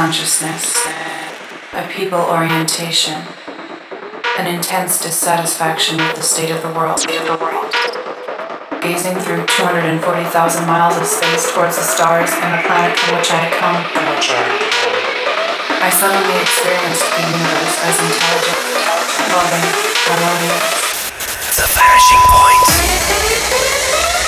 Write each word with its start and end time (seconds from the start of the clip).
Consciousness, 0.00 0.80
a 1.74 1.86
people 1.92 2.18
orientation, 2.18 3.20
an 4.38 4.46
intense 4.46 4.96
dissatisfaction 5.02 5.98
with 5.98 6.16
the 6.16 6.22
state 6.22 6.48
of 6.48 6.62
the 6.62 6.72
world. 6.72 7.04
Gazing 8.80 9.20
through 9.20 9.44
240,000 9.44 10.66
miles 10.66 10.96
of 10.96 11.04
space 11.04 11.52
towards 11.52 11.76
the 11.76 11.84
stars 11.84 12.30
and 12.32 12.48
the 12.56 12.64
planet 12.64 12.96
from 12.96 13.18
which 13.18 13.30
I 13.30 13.44
had 13.44 13.52
come, 13.60 13.76
I 15.84 15.90
suddenly 15.92 16.40
experienced 16.40 17.04
the 17.04 17.20
universe 17.20 17.76
as 17.84 18.00
intelligent, 18.00 18.56
loving, 19.36 19.68
harmonious. 20.08 20.64
The 21.60 21.68
vanishing 21.76 22.24
point. 22.24 24.19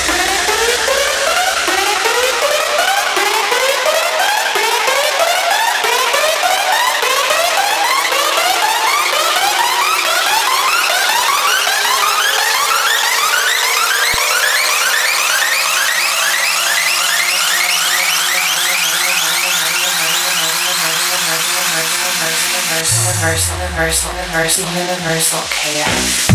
Universal, 23.23 23.57
universal, 23.63 24.11
universal, 24.17 24.67
universal 24.67 25.41
chaos. 25.47 26.32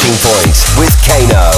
Point 0.00 0.56
with 0.78 0.96
Kano. 1.04 1.49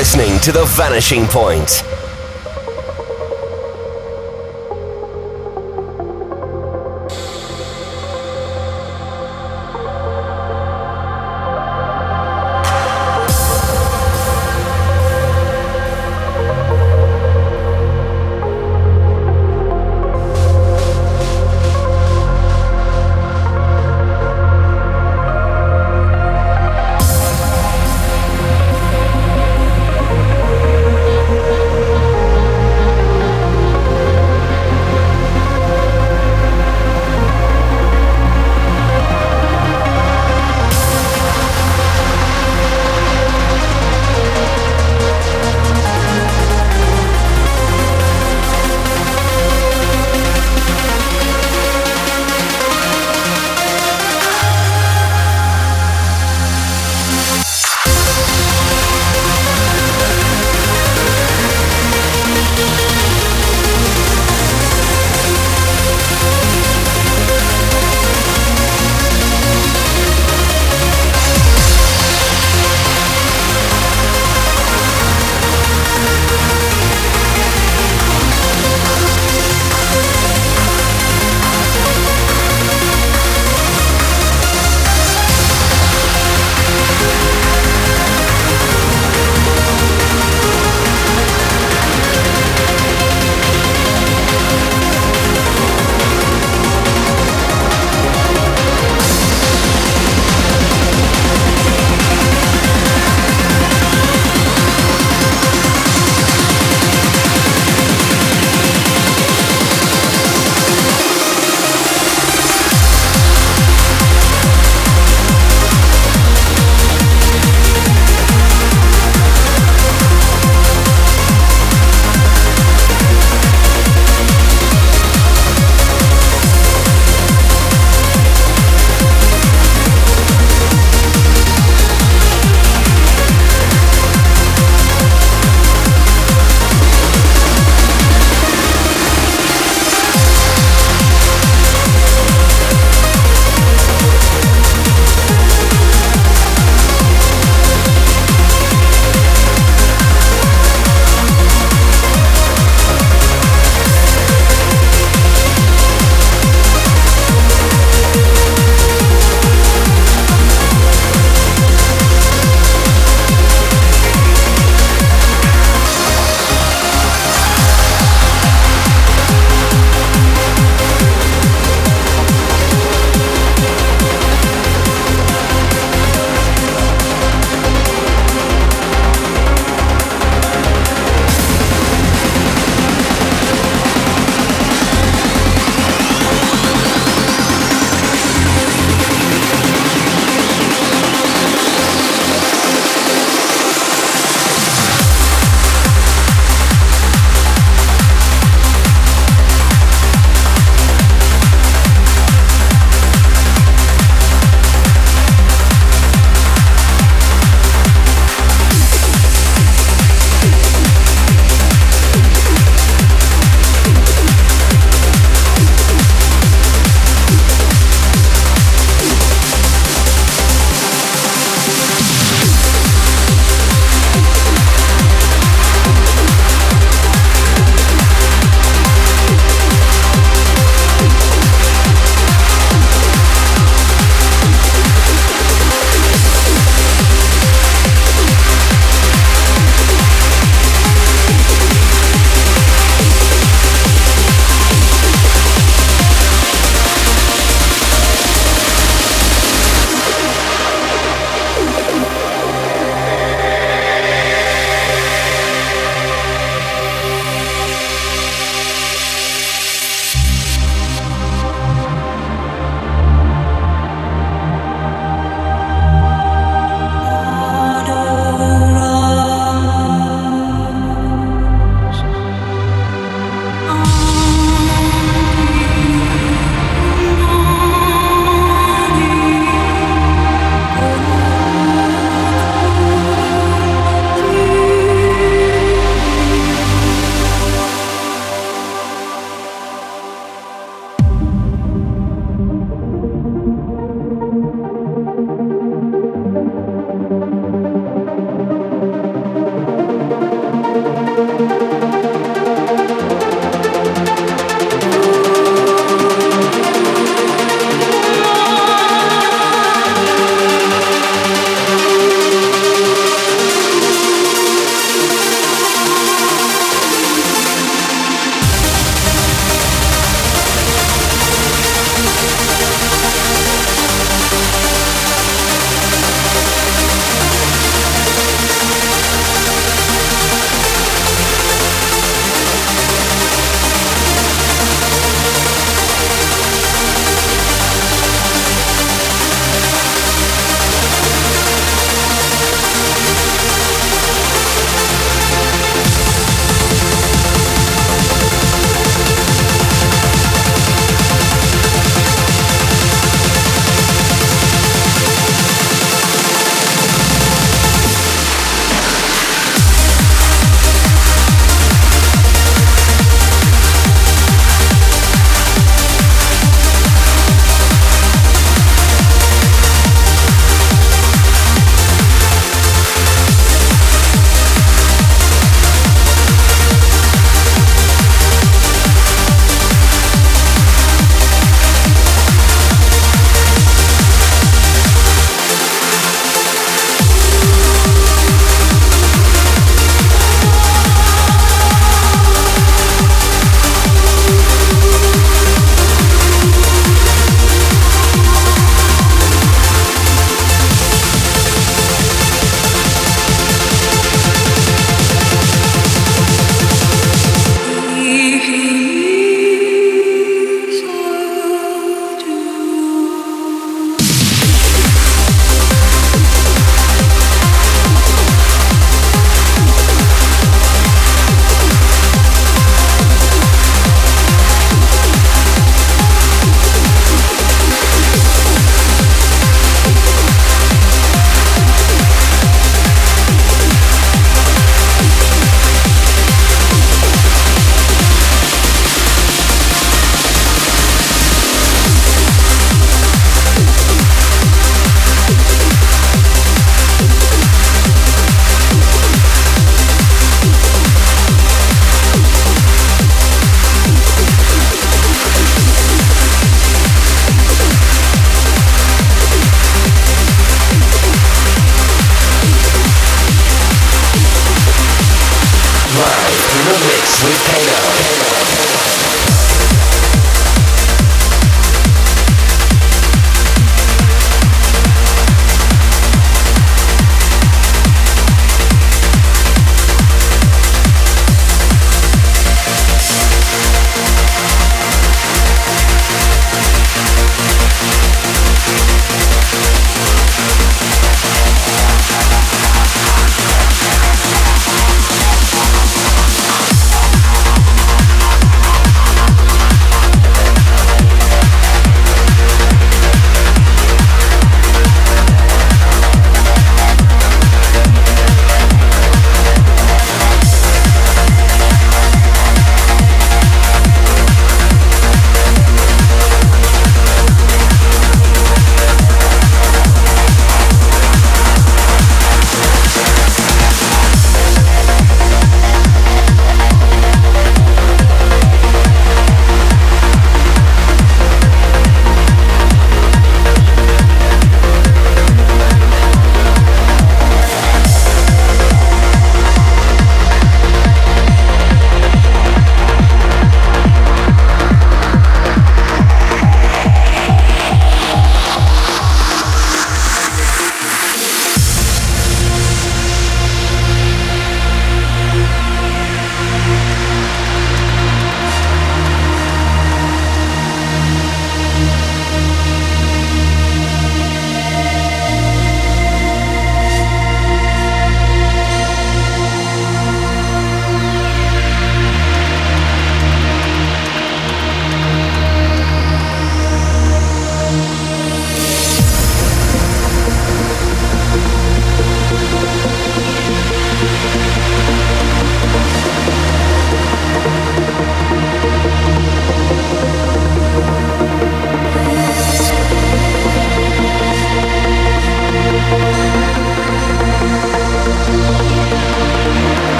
Listening 0.00 0.40
to 0.40 0.50
The 0.50 0.64
Vanishing 0.64 1.26
Point. 1.26 1.89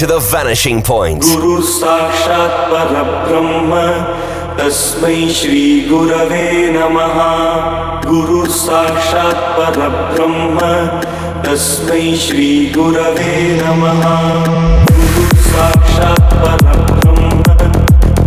To 0.00 0.06
The 0.06 0.18
Vanishing 0.18 0.80
Point. 0.80 1.20
Guru 1.20 1.60
Sakshat 1.60 2.70
Parabrahma 2.72 4.56
Tasmai 4.56 5.28
Shri 5.28 5.84
Gurave 5.90 6.72
Namaha. 6.72 8.00
Guru 8.02 8.46
Sakshat 8.46 9.36
Parabrahma 9.56 11.02
Tasmai 11.42 12.16
Shri 12.16 12.70
Gurave 12.72 13.58
Namaha. 13.60 14.86
Guru 14.88 15.26
Sakshat 15.52 16.24
Parabrahma 16.40 17.54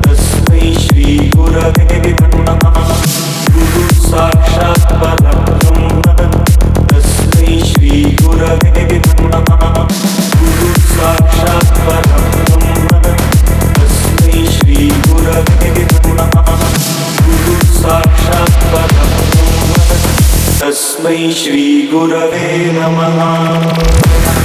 Tasmai 0.05 0.77
Shri 0.77 1.31
Gurave 1.31 2.13
Namaha. 2.21 2.85
Guru 3.49 3.87
Sakshat 4.11 4.92
तस्मै 20.73 21.17
श्रीगुरवे 21.37 22.47
नमः। 22.73 24.42